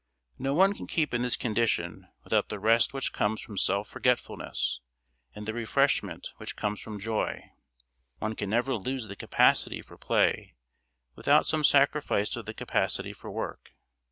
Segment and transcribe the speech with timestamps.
[0.39, 4.79] No one can keep in this condition without the rest which comes from self forgetfulness
[5.35, 7.51] and the refreshment which comes from joy;
[8.17, 10.55] one can never lose the capacity for play
[11.15, 13.73] without some sacrifice of the capacity for work.